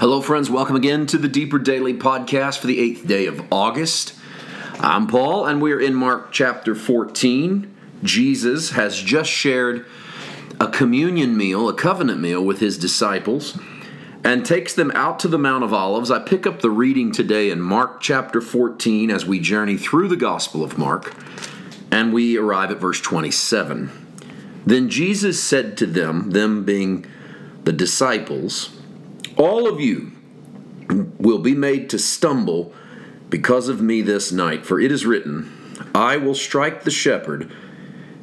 Hello, 0.00 0.20
friends. 0.20 0.48
Welcome 0.48 0.76
again 0.76 1.06
to 1.06 1.18
the 1.18 1.26
Deeper 1.26 1.58
Daily 1.58 1.92
Podcast 1.92 2.58
for 2.58 2.68
the 2.68 2.78
eighth 2.78 3.04
day 3.08 3.26
of 3.26 3.42
August. 3.50 4.14
I'm 4.78 5.08
Paul, 5.08 5.44
and 5.44 5.60
we're 5.60 5.80
in 5.80 5.96
Mark 5.96 6.30
chapter 6.30 6.76
14. 6.76 7.74
Jesus 8.04 8.70
has 8.70 9.02
just 9.02 9.28
shared 9.28 9.84
a 10.60 10.68
communion 10.68 11.36
meal, 11.36 11.68
a 11.68 11.74
covenant 11.74 12.20
meal 12.20 12.40
with 12.44 12.60
his 12.60 12.78
disciples, 12.78 13.58
and 14.22 14.46
takes 14.46 14.72
them 14.72 14.92
out 14.92 15.18
to 15.18 15.26
the 15.26 15.36
Mount 15.36 15.64
of 15.64 15.74
Olives. 15.74 16.12
I 16.12 16.20
pick 16.20 16.46
up 16.46 16.62
the 16.62 16.70
reading 16.70 17.10
today 17.10 17.50
in 17.50 17.60
Mark 17.60 18.00
chapter 18.00 18.40
14 18.40 19.10
as 19.10 19.26
we 19.26 19.40
journey 19.40 19.76
through 19.76 20.06
the 20.06 20.14
Gospel 20.14 20.62
of 20.62 20.78
Mark, 20.78 21.12
and 21.90 22.12
we 22.12 22.38
arrive 22.38 22.70
at 22.70 22.78
verse 22.78 23.00
27. 23.00 23.90
Then 24.64 24.90
Jesus 24.90 25.42
said 25.42 25.76
to 25.78 25.86
them, 25.86 26.30
them 26.30 26.64
being 26.64 27.04
the 27.64 27.72
disciples, 27.72 28.77
All 29.38 29.68
of 29.68 29.80
you 29.80 30.12
will 31.18 31.38
be 31.38 31.54
made 31.54 31.88
to 31.90 31.98
stumble 31.98 32.74
because 33.28 33.68
of 33.68 33.80
me 33.80 34.02
this 34.02 34.32
night, 34.32 34.66
for 34.66 34.80
it 34.80 34.90
is 34.90 35.06
written, 35.06 35.52
I 35.94 36.16
will 36.16 36.34
strike 36.34 36.82
the 36.82 36.90
shepherd, 36.90 37.52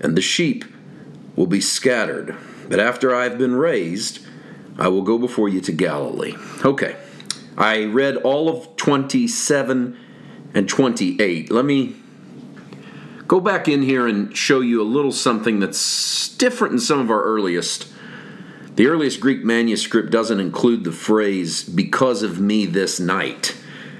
and 0.00 0.16
the 0.16 0.22
sheep 0.22 0.64
will 1.36 1.46
be 1.46 1.60
scattered. 1.60 2.34
But 2.68 2.80
after 2.80 3.14
I 3.14 3.24
have 3.24 3.36
been 3.36 3.54
raised, 3.54 4.20
I 4.78 4.88
will 4.88 5.02
go 5.02 5.18
before 5.18 5.50
you 5.50 5.60
to 5.60 5.72
Galilee. 5.72 6.34
Okay, 6.64 6.96
I 7.58 7.84
read 7.84 8.16
all 8.16 8.48
of 8.48 8.74
27 8.76 9.98
and 10.54 10.68
28. 10.68 11.50
Let 11.50 11.64
me 11.66 11.96
go 13.26 13.38
back 13.38 13.68
in 13.68 13.82
here 13.82 14.06
and 14.06 14.34
show 14.34 14.60
you 14.60 14.80
a 14.80 14.84
little 14.84 15.12
something 15.12 15.60
that's 15.60 16.28
different 16.36 16.72
in 16.72 16.80
some 16.80 17.00
of 17.00 17.10
our 17.10 17.22
earliest. 17.22 17.91
The 18.74 18.86
earliest 18.86 19.20
Greek 19.20 19.44
manuscript 19.44 20.10
doesn't 20.10 20.40
include 20.40 20.84
the 20.84 20.92
phrase, 20.92 21.62
because 21.62 22.22
of 22.22 22.40
me 22.40 22.64
this 22.64 22.98
night, 22.98 23.54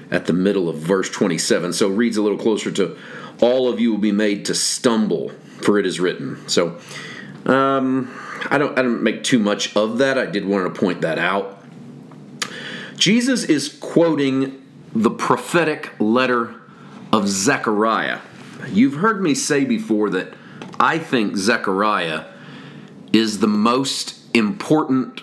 at 0.09 0.25
the 0.25 0.33
middle 0.33 0.67
of 0.67 0.77
verse 0.77 1.09
27. 1.09 1.73
So 1.73 1.91
it 1.91 1.95
reads 1.95 2.17
a 2.17 2.23
little 2.23 2.37
closer 2.37 2.71
to, 2.71 2.97
all 3.39 3.67
of 3.67 3.79
you 3.79 3.91
will 3.91 3.99
be 3.99 4.11
made 4.11 4.45
to 4.45 4.55
stumble, 4.55 5.29
for 5.61 5.77
it 5.77 5.85
is 5.85 5.99
written. 5.99 6.47
So 6.47 6.79
um, 7.45 8.11
I, 8.49 8.57
don't, 8.57 8.77
I 8.77 8.81
don't 8.81 9.03
make 9.03 9.23
too 9.23 9.39
much 9.39 9.75
of 9.75 9.99
that. 9.99 10.17
I 10.17 10.25
did 10.25 10.45
want 10.45 10.73
to 10.73 10.79
point 10.79 11.01
that 11.01 11.19
out. 11.19 11.63
Jesus 12.95 13.43
is 13.43 13.77
quoting 13.79 14.63
the 14.93 15.11
prophetic 15.11 15.91
letter 15.99 16.55
of 17.11 17.27
Zechariah. 17.27 18.19
You've 18.69 18.95
heard 18.95 19.21
me 19.21 19.35
say 19.35 19.65
before 19.65 20.09
that 20.11 20.33
I 20.79 20.97
think 20.97 21.35
Zechariah 21.35 22.25
is 23.11 23.39
the 23.39 23.47
most 23.47 24.22
important 24.33 25.21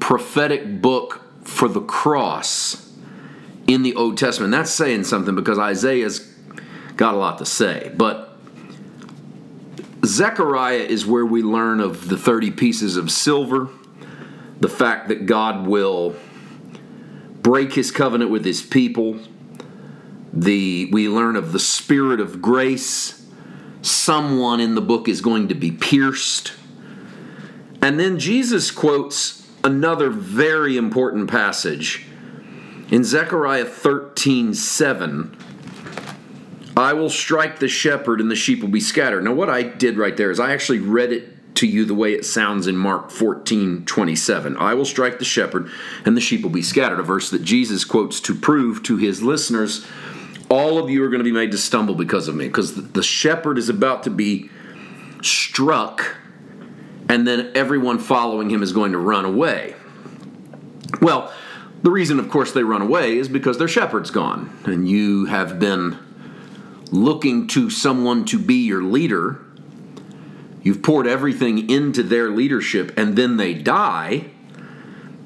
prophetic 0.00 0.80
book 0.80 1.22
for 1.42 1.68
the 1.68 1.80
cross 1.80 2.92
in 3.66 3.82
the 3.82 3.94
Old 3.94 4.18
Testament. 4.18 4.52
That's 4.52 4.70
saying 4.70 5.04
something 5.04 5.34
because 5.34 5.58
Isaiah's 5.58 6.20
got 6.96 7.14
a 7.14 7.16
lot 7.16 7.38
to 7.38 7.46
say. 7.46 7.92
But 7.96 8.36
Zechariah 10.04 10.76
is 10.76 11.04
where 11.04 11.26
we 11.26 11.42
learn 11.42 11.80
of 11.80 12.08
the 12.08 12.16
30 12.16 12.52
pieces 12.52 12.96
of 12.96 13.10
silver, 13.10 13.68
the 14.60 14.68
fact 14.68 15.08
that 15.08 15.26
God 15.26 15.66
will 15.66 16.14
break 17.42 17.74
his 17.74 17.90
covenant 17.90 18.30
with 18.30 18.44
his 18.44 18.62
people. 18.62 19.18
The 20.32 20.88
we 20.92 21.08
learn 21.08 21.36
of 21.36 21.52
the 21.52 21.58
spirit 21.58 22.20
of 22.20 22.42
grace. 22.42 23.26
Someone 23.82 24.60
in 24.60 24.74
the 24.74 24.80
book 24.80 25.08
is 25.08 25.20
going 25.20 25.48
to 25.48 25.54
be 25.54 25.70
pierced. 25.70 26.52
And 27.86 28.00
then 28.00 28.18
Jesus 28.18 28.72
quotes 28.72 29.48
another 29.62 30.10
very 30.10 30.76
important 30.76 31.30
passage 31.30 32.04
in 32.90 33.04
Zechariah 33.04 33.64
13 33.64 34.54
7. 34.54 35.36
I 36.76 36.92
will 36.94 37.08
strike 37.08 37.60
the 37.60 37.68
shepherd 37.68 38.20
and 38.20 38.28
the 38.28 38.34
sheep 38.34 38.60
will 38.60 38.70
be 38.70 38.80
scattered. 38.80 39.22
Now, 39.22 39.34
what 39.34 39.48
I 39.48 39.62
did 39.62 39.98
right 39.98 40.16
there 40.16 40.32
is 40.32 40.40
I 40.40 40.52
actually 40.52 40.80
read 40.80 41.12
it 41.12 41.54
to 41.54 41.68
you 41.68 41.84
the 41.84 41.94
way 41.94 42.12
it 42.12 42.26
sounds 42.26 42.66
in 42.66 42.76
Mark 42.76 43.12
14 43.12 43.84
27. 43.84 44.56
I 44.56 44.74
will 44.74 44.84
strike 44.84 45.20
the 45.20 45.24
shepherd 45.24 45.70
and 46.04 46.16
the 46.16 46.20
sheep 46.20 46.42
will 46.42 46.50
be 46.50 46.62
scattered, 46.62 46.98
a 46.98 47.04
verse 47.04 47.30
that 47.30 47.44
Jesus 47.44 47.84
quotes 47.84 48.18
to 48.22 48.34
prove 48.34 48.82
to 48.82 48.96
his 48.96 49.22
listeners 49.22 49.86
all 50.50 50.78
of 50.78 50.90
you 50.90 51.04
are 51.04 51.08
going 51.08 51.20
to 51.20 51.24
be 51.24 51.30
made 51.30 51.52
to 51.52 51.58
stumble 51.58 51.94
because 51.94 52.26
of 52.26 52.34
me, 52.34 52.48
because 52.48 52.90
the 52.90 53.02
shepherd 53.04 53.58
is 53.58 53.68
about 53.68 54.02
to 54.02 54.10
be 54.10 54.50
struck 55.22 56.16
and 57.08 57.26
then 57.26 57.52
everyone 57.54 57.98
following 57.98 58.50
him 58.50 58.62
is 58.62 58.72
going 58.72 58.92
to 58.92 58.98
run 58.98 59.24
away. 59.24 59.74
Well, 61.00 61.32
the 61.82 61.90
reason, 61.90 62.18
of 62.18 62.28
course, 62.30 62.52
they 62.52 62.62
run 62.62 62.82
away 62.82 63.18
is 63.18 63.28
because 63.28 63.58
their 63.58 63.68
shepherd's 63.68 64.10
gone, 64.10 64.56
and 64.64 64.88
you 64.88 65.26
have 65.26 65.58
been 65.58 65.98
looking 66.90 67.46
to 67.48 67.70
someone 67.70 68.24
to 68.26 68.38
be 68.38 68.66
your 68.66 68.82
leader. 68.82 69.40
You've 70.62 70.82
poured 70.82 71.06
everything 71.06 71.70
into 71.70 72.02
their 72.02 72.30
leadership, 72.30 72.92
and 72.96 73.16
then 73.16 73.36
they 73.36 73.54
die. 73.54 74.30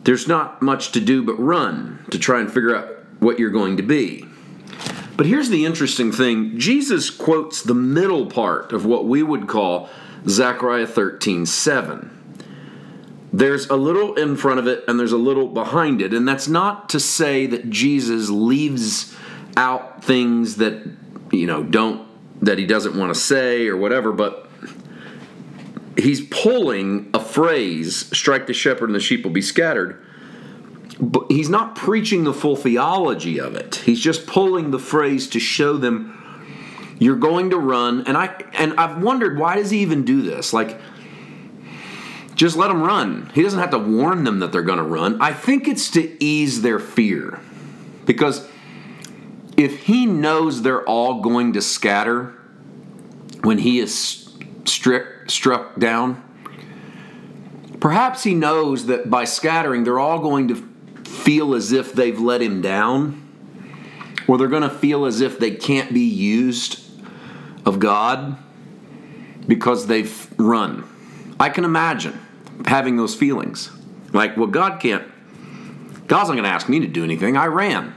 There's 0.04 0.26
not 0.26 0.60
much 0.60 0.92
to 0.92 1.00
do 1.00 1.22
but 1.22 1.38
run 1.38 2.04
to 2.10 2.18
try 2.18 2.40
and 2.40 2.52
figure 2.52 2.76
out 2.76 2.88
what 3.20 3.38
you're 3.38 3.50
going 3.50 3.76
to 3.76 3.82
be. 3.82 4.26
But 5.16 5.26
here's 5.26 5.48
the 5.48 5.64
interesting 5.66 6.12
thing 6.12 6.58
Jesus 6.58 7.10
quotes 7.10 7.62
the 7.62 7.74
middle 7.74 8.26
part 8.26 8.72
of 8.72 8.86
what 8.86 9.06
we 9.06 9.22
would 9.22 9.48
call 9.48 9.88
Zechariah 10.28 10.86
13 10.86 11.46
7. 11.46 12.16
There's 13.32 13.68
a 13.68 13.76
little 13.76 14.14
in 14.14 14.36
front 14.36 14.58
of 14.58 14.66
it 14.66 14.84
and 14.88 14.98
there's 14.98 15.12
a 15.12 15.18
little 15.18 15.46
behind 15.48 16.02
it. 16.02 16.12
And 16.12 16.26
that's 16.26 16.48
not 16.48 16.88
to 16.90 17.00
say 17.00 17.46
that 17.46 17.70
Jesus 17.70 18.28
leaves 18.28 19.14
out 19.56 20.04
things 20.04 20.56
that, 20.56 20.82
you 21.30 21.46
know, 21.46 21.62
don't, 21.62 22.08
that 22.44 22.58
he 22.58 22.66
doesn't 22.66 22.96
want 22.96 23.14
to 23.14 23.20
say 23.20 23.68
or 23.68 23.76
whatever, 23.76 24.10
but 24.10 24.50
he's 25.96 26.22
pulling 26.22 27.10
a 27.14 27.20
phrase, 27.20 28.06
strike 28.16 28.46
the 28.46 28.54
shepherd 28.54 28.88
and 28.88 28.94
the 28.94 29.00
sheep 29.00 29.22
will 29.22 29.30
be 29.30 29.42
scattered. 29.42 30.04
But 30.98 31.30
he's 31.30 31.48
not 31.48 31.76
preaching 31.76 32.24
the 32.24 32.34
full 32.34 32.56
theology 32.56 33.38
of 33.38 33.54
it. 33.54 33.76
He's 33.76 34.00
just 34.00 34.26
pulling 34.26 34.70
the 34.70 34.78
phrase 34.78 35.28
to 35.28 35.40
show 35.40 35.76
them 35.76 36.16
you're 36.98 37.16
going 37.16 37.50
to 37.50 37.56
run, 37.56 38.06
and 38.06 38.16
I 38.16 38.26
and 38.52 38.74
I've 38.78 39.02
wondered 39.02 39.38
why 39.38 39.56
does 39.56 39.70
he 39.70 39.78
even 39.78 40.04
do 40.04 40.20
this? 40.20 40.52
Like, 40.52 40.78
just 42.34 42.56
let 42.56 42.68
them 42.68 42.82
run. 42.82 43.30
He 43.34 43.42
doesn't 43.42 43.58
have 43.58 43.70
to 43.70 43.78
warn 43.78 44.24
them 44.24 44.40
that 44.40 44.52
they're 44.52 44.62
going 44.62 44.78
to 44.78 44.84
run. 44.84 45.20
I 45.20 45.32
think 45.32 45.66
it's 45.66 45.90
to 45.92 46.22
ease 46.22 46.60
their 46.60 46.78
fear, 46.78 47.40
because 48.04 48.46
if 49.56 49.84
he 49.84 50.04
knows 50.04 50.60
they're 50.60 50.86
all 50.86 51.22
going 51.22 51.54
to 51.54 51.62
scatter 51.62 52.34
when 53.42 53.58
he 53.58 53.78
is 53.78 54.28
strict, 54.66 55.30
struck 55.30 55.78
down, 55.78 56.22
perhaps 57.80 58.24
he 58.24 58.34
knows 58.34 58.86
that 58.86 59.08
by 59.08 59.24
scattering, 59.24 59.84
they're 59.84 59.98
all 59.98 60.18
going 60.18 60.48
to 60.48 60.69
feel 61.20 61.54
as 61.54 61.72
if 61.72 61.92
they've 61.92 62.18
let 62.18 62.42
him 62.42 62.60
down, 62.60 63.26
or 64.26 64.38
they're 64.38 64.48
going 64.48 64.62
to 64.62 64.70
feel 64.70 65.04
as 65.04 65.20
if 65.20 65.38
they 65.38 65.50
can't 65.50 65.92
be 65.92 66.00
used 66.00 66.80
of 67.64 67.78
God 67.78 68.36
because 69.46 69.86
they've 69.86 70.28
run. 70.38 70.84
I 71.38 71.48
can 71.48 71.64
imagine 71.64 72.18
having 72.66 72.96
those 72.96 73.14
feelings. 73.14 73.70
Like, 74.12 74.36
well, 74.36 74.46
God 74.46 74.80
can't, 74.80 75.04
God's 76.06 76.28
not 76.28 76.34
going 76.34 76.44
to 76.44 76.50
ask 76.50 76.68
me 76.68 76.80
to 76.80 76.86
do 76.86 77.04
anything. 77.04 77.36
I 77.36 77.46
ran. 77.46 77.94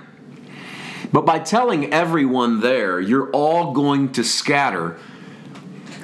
But 1.12 1.26
by 1.26 1.40
telling 1.40 1.94
everyone 1.94 2.62
there, 2.62 3.00
you're 3.00 3.30
all 3.32 3.74
going 3.74 4.12
to 4.14 4.24
scatter, 4.24 4.98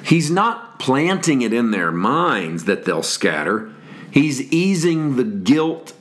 He's 0.04 0.30
not 0.30 0.78
planting 0.78 1.42
it 1.42 1.52
in 1.52 1.70
their 1.70 1.92
minds 1.92 2.64
that 2.64 2.84
they'll 2.84 3.02
scatter. 3.02 3.70
He's 4.10 4.40
easing 4.52 5.16
the 5.16 5.24
guilt, 5.24 5.92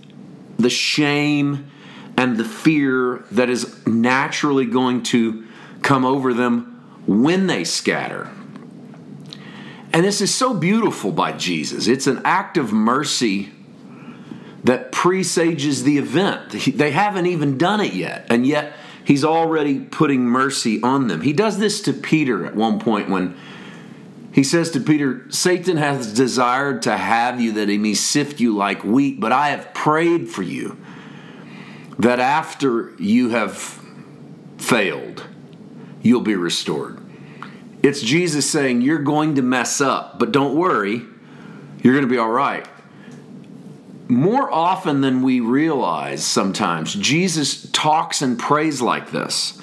the 0.59 0.69
shame, 0.69 1.71
and 2.17 2.37
the 2.37 2.45
fear 2.45 3.23
that 3.31 3.49
is 3.49 3.87
naturally 3.87 4.65
going 4.65 5.01
to 5.03 5.47
come 5.81 6.03
over 6.05 6.33
them 6.33 7.01
when 7.07 7.47
they 7.47 7.63
scatter. 7.63 8.29
And 9.91 10.05
this 10.05 10.21
is 10.21 10.33
so 10.33 10.53
beautiful 10.53 11.11
by 11.11 11.31
Jesus. 11.31 11.87
It's 11.87 12.07
an 12.07 12.21
act 12.25 12.57
of 12.57 12.71
mercy 12.73 13.51
that 14.65 14.91
presages 14.91 15.83
the 15.83 15.97
event. 15.97 16.51
They 16.51 16.91
haven't 16.91 17.25
even 17.25 17.57
done 17.57 17.79
it 17.79 17.93
yet, 17.93 18.27
and 18.29 18.45
yet 18.45 18.73
he's 19.05 19.23
already 19.23 19.79
putting 19.79 20.25
mercy 20.25 20.81
on 20.83 21.07
them. 21.07 21.21
He 21.21 21.33
does 21.33 21.57
this 21.57 21.81
to 21.83 21.93
Peter 21.93 22.45
at 22.45 22.55
one 22.55 22.79
point 22.79 23.09
when 23.09 23.35
he 24.39 24.43
says 24.43 24.71
to 24.71 24.79
Peter, 24.79 25.29
Satan 25.29 25.75
hath 25.75 26.15
desired 26.15 26.83
to 26.83 26.95
have 26.95 27.41
you 27.41 27.51
that 27.51 27.67
he 27.67 27.77
may 27.77 27.93
sift 27.93 28.39
you 28.39 28.55
like 28.55 28.85
wheat, 28.85 29.19
but 29.19 29.33
I 29.33 29.49
have 29.49 29.73
prayed 29.73 30.29
for 30.29 30.43
you 30.43 30.77
that 31.97 32.21
after 32.21 32.93
you 32.97 33.31
have 33.31 33.83
failed, 34.57 35.25
you'll 36.01 36.21
be 36.21 36.37
restored. 36.37 36.99
It's 37.83 37.99
Jesus 37.99 38.49
saying, 38.49 38.79
You're 38.81 38.99
going 38.99 39.35
to 39.35 39.41
mess 39.41 39.81
up, 39.81 40.17
but 40.19 40.31
don't 40.31 40.55
worry, 40.55 41.01
you're 41.83 41.93
going 41.93 42.07
to 42.07 42.09
be 42.09 42.17
all 42.17 42.29
right. 42.29 42.65
more 44.07 44.49
often 44.49 45.01
than 45.01 45.21
we 45.21 45.41
realize 45.41 46.23
sometimes, 46.25 46.93
Jesus 46.93 47.69
talks 47.73 48.21
and 48.21 48.39
prays 48.39 48.81
like 48.81 49.11
this. 49.11 49.61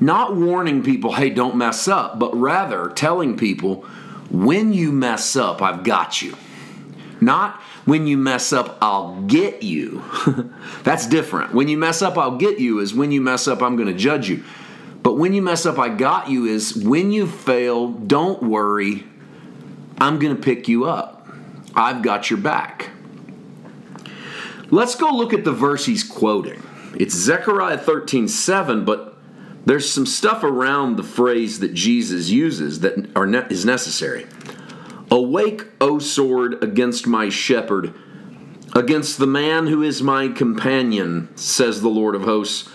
Not 0.00 0.36
warning 0.36 0.82
people, 0.82 1.14
hey, 1.14 1.30
don't 1.30 1.56
mess 1.56 1.88
up, 1.88 2.18
but 2.18 2.34
rather 2.36 2.90
telling 2.90 3.36
people, 3.36 3.82
when 4.30 4.72
you 4.72 4.92
mess 4.92 5.36
up, 5.36 5.62
I've 5.62 5.84
got 5.84 6.20
you. 6.20 6.36
Not 7.20 7.60
when 7.86 8.06
you 8.06 8.18
mess 8.18 8.52
up, 8.52 8.76
I'll 8.82 9.22
get 9.22 9.62
you. 9.62 10.04
That's 10.82 11.06
different. 11.06 11.54
When 11.54 11.68
you 11.68 11.78
mess 11.78 12.02
up, 12.02 12.18
I'll 12.18 12.36
get 12.36 12.58
you 12.58 12.80
is 12.80 12.92
when 12.92 13.12
you 13.12 13.20
mess 13.20 13.48
up, 13.48 13.62
I'm 13.62 13.76
going 13.76 13.88
to 13.88 13.94
judge 13.94 14.28
you. 14.28 14.44
But 15.02 15.14
when 15.14 15.32
you 15.32 15.40
mess 15.40 15.64
up, 15.64 15.78
I 15.78 15.88
got 15.88 16.28
you 16.28 16.46
is 16.46 16.74
when 16.74 17.12
you 17.12 17.26
fail, 17.26 17.92
don't 17.92 18.42
worry, 18.42 19.04
I'm 19.98 20.18
going 20.18 20.34
to 20.34 20.42
pick 20.42 20.68
you 20.68 20.84
up. 20.84 21.28
I've 21.74 22.02
got 22.02 22.28
your 22.28 22.40
back. 22.40 22.90
Let's 24.70 24.96
go 24.96 25.10
look 25.10 25.32
at 25.32 25.44
the 25.44 25.52
verse 25.52 25.86
he's 25.86 26.02
quoting. 26.02 26.60
It's 26.98 27.14
Zechariah 27.14 27.78
13 27.78 28.26
7, 28.26 28.84
but 28.84 29.15
there's 29.66 29.90
some 29.90 30.06
stuff 30.06 30.44
around 30.44 30.96
the 30.96 31.02
phrase 31.02 31.58
that 31.58 31.74
Jesus 31.74 32.30
uses 32.30 32.80
that 32.80 33.10
are 33.16 33.26
ne- 33.26 33.46
is 33.50 33.64
necessary. 33.64 34.26
Awake, 35.10 35.64
O 35.80 35.98
sword, 35.98 36.62
against 36.62 37.08
my 37.08 37.28
shepherd, 37.28 37.92
against 38.76 39.18
the 39.18 39.26
man 39.26 39.66
who 39.66 39.82
is 39.82 40.00
my 40.02 40.28
companion, 40.28 41.36
says 41.36 41.82
the 41.82 41.88
Lord 41.88 42.14
of 42.14 42.22
hosts. 42.22 42.68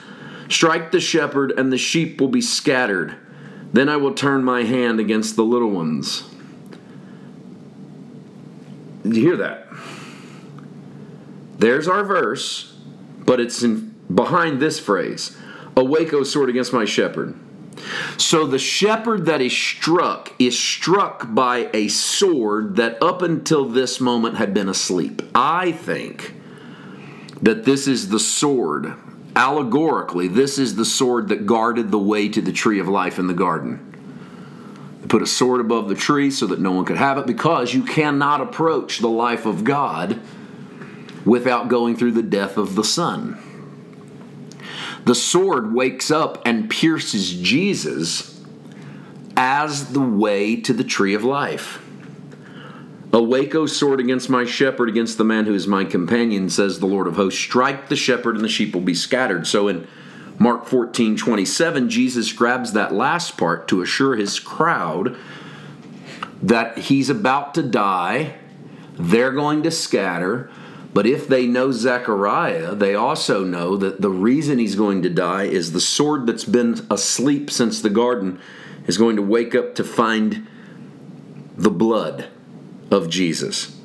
Strike 0.49 0.91
the 0.91 0.99
shepherd, 0.99 1.53
and 1.57 1.71
the 1.71 1.77
sheep 1.77 2.19
will 2.19 2.27
be 2.27 2.41
scattered. 2.41 3.15
Then 3.71 3.87
I 3.87 3.95
will 3.95 4.13
turn 4.13 4.43
my 4.43 4.63
hand 4.63 4.99
against 4.99 5.37
the 5.37 5.45
little 5.45 5.69
ones. 5.69 6.23
Did 9.03 9.15
you 9.15 9.21
hear 9.21 9.37
that? 9.37 9.67
There's 11.57 11.87
our 11.87 12.03
verse, 12.03 12.75
but 13.19 13.39
it's 13.39 13.63
in, 13.63 13.95
behind 14.13 14.59
this 14.59 14.77
phrase 14.77 15.37
Awake, 15.75 16.13
O 16.13 16.23
sword, 16.23 16.49
against 16.49 16.73
my 16.73 16.85
shepherd. 16.85 17.35
So 18.17 18.45
the 18.45 18.59
shepherd 18.59 19.25
that 19.25 19.41
is 19.41 19.53
struck 19.53 20.33
is 20.39 20.57
struck 20.57 21.33
by 21.33 21.69
a 21.73 21.87
sword 21.87 22.75
that 22.75 23.01
up 23.01 23.21
until 23.21 23.65
this 23.65 23.99
moment 23.99 24.37
had 24.37 24.53
been 24.53 24.69
asleep. 24.69 25.21
I 25.33 25.71
think 25.71 26.35
that 27.41 27.65
this 27.65 27.87
is 27.87 28.09
the 28.09 28.19
sword, 28.19 28.93
allegorically, 29.35 30.27
this 30.27 30.59
is 30.59 30.75
the 30.75 30.85
sword 30.85 31.29
that 31.29 31.45
guarded 31.45 31.91
the 31.91 31.99
way 31.99 32.29
to 32.29 32.41
the 32.41 32.51
tree 32.51 32.79
of 32.79 32.87
life 32.87 33.17
in 33.17 33.27
the 33.27 33.33
garden. 33.33 33.87
They 35.01 35.07
put 35.07 35.23
a 35.23 35.27
sword 35.27 35.61
above 35.61 35.89
the 35.89 35.95
tree 35.95 36.29
so 36.29 36.45
that 36.47 36.59
no 36.59 36.71
one 36.71 36.85
could 36.85 36.97
have 36.97 37.17
it 37.17 37.25
because 37.25 37.73
you 37.73 37.83
cannot 37.83 38.41
approach 38.41 38.99
the 38.99 39.09
life 39.09 39.45
of 39.45 39.63
God 39.63 40.19
without 41.25 41.69
going 41.69 41.95
through 41.95 42.11
the 42.11 42.21
death 42.21 42.57
of 42.57 42.75
the 42.75 42.83
Son 42.83 43.41
the 45.05 45.15
sword 45.15 45.73
wakes 45.73 46.11
up 46.11 46.41
and 46.45 46.69
pierces 46.69 47.33
Jesus 47.33 48.43
as 49.35 49.93
the 49.93 50.01
way 50.01 50.55
to 50.61 50.73
the 50.73 50.83
tree 50.83 51.13
of 51.13 51.23
life. 51.23 51.81
Awake, 53.13 53.55
O 53.55 53.65
sword, 53.65 53.99
against 53.99 54.29
my 54.29 54.45
shepherd, 54.45 54.87
against 54.87 55.17
the 55.17 55.25
man 55.25 55.45
who 55.45 55.53
is 55.53 55.67
my 55.67 55.83
companion, 55.83 56.49
says 56.49 56.79
the 56.79 56.85
Lord 56.85 57.07
of 57.07 57.17
hosts. 57.17 57.39
Strike 57.39 57.89
the 57.89 57.95
shepherd, 57.95 58.35
and 58.35 58.43
the 58.43 58.49
sheep 58.49 58.73
will 58.73 58.81
be 58.81 58.93
scattered. 58.93 59.45
So 59.45 59.67
in 59.67 59.85
Mark 60.39 60.65
14 60.65 61.17
27, 61.17 61.89
Jesus 61.89 62.31
grabs 62.31 62.73
that 62.73 62.93
last 62.93 63.37
part 63.37 63.67
to 63.67 63.81
assure 63.81 64.15
his 64.15 64.39
crowd 64.39 65.17
that 66.41 66.77
he's 66.77 67.09
about 67.09 67.53
to 67.55 67.63
die, 67.63 68.35
they're 68.93 69.31
going 69.31 69.63
to 69.63 69.71
scatter, 69.71 70.49
but 70.93 71.07
if 71.07 71.27
they 71.27 71.47
know 71.47 71.71
Zechariah, 71.71 72.75
they 72.75 72.95
also 72.95 73.43
know 73.43 73.77
that 73.77 74.01
the 74.01 74.09
reason 74.09 74.59
he's 74.59 74.75
going 74.75 75.01
to 75.03 75.09
die 75.09 75.43
is 75.43 75.71
the 75.71 75.79
sword 75.79 76.27
that's 76.27 76.43
been 76.43 76.85
asleep 76.89 77.49
since 77.49 77.81
the 77.81 77.89
garden 77.89 78.39
is 78.87 78.97
going 78.97 79.15
to 79.15 79.21
wake 79.21 79.55
up 79.55 79.75
to 79.75 79.83
find 79.83 80.47
the 81.55 81.69
blood 81.69 82.27
of 82.89 83.09
Jesus. 83.09 83.77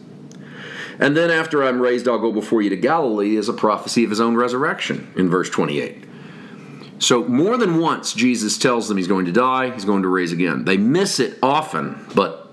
And 0.98 1.16
then 1.16 1.30
after 1.30 1.62
I'm 1.62 1.80
raised, 1.80 2.08
I'll 2.08 2.18
go 2.18 2.32
before 2.32 2.62
you 2.62 2.70
to 2.70 2.76
Galilee 2.76 3.36
is 3.36 3.48
a 3.48 3.52
prophecy 3.52 4.02
of 4.02 4.10
his 4.10 4.20
own 4.20 4.34
resurrection 4.34 5.12
in 5.14 5.28
verse 5.28 5.50
28. 5.50 6.04
So, 6.98 7.24
more 7.24 7.58
than 7.58 7.78
once, 7.78 8.14
Jesus 8.14 8.56
tells 8.56 8.88
them 8.88 8.96
he's 8.96 9.06
going 9.06 9.26
to 9.26 9.32
die, 9.32 9.70
he's 9.70 9.84
going 9.84 10.02
to 10.02 10.08
raise 10.08 10.32
again. 10.32 10.64
They 10.64 10.78
miss 10.78 11.20
it 11.20 11.38
often, 11.42 12.06
but 12.14 12.50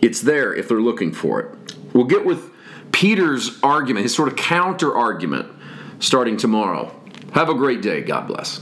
it's 0.00 0.20
there 0.20 0.54
if 0.54 0.68
they're 0.68 0.80
looking 0.80 1.12
for 1.12 1.40
it. 1.40 1.74
We'll 1.92 2.04
get 2.04 2.24
with 2.24 2.53
Peter's 2.94 3.58
argument, 3.60 4.04
his 4.04 4.14
sort 4.14 4.28
of 4.28 4.36
counter 4.36 4.94
argument, 4.94 5.50
starting 5.98 6.36
tomorrow. 6.36 6.94
Have 7.32 7.48
a 7.48 7.54
great 7.54 7.82
day. 7.82 8.02
God 8.02 8.28
bless. 8.28 8.60